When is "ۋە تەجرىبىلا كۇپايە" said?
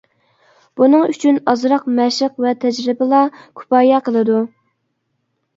2.45-4.01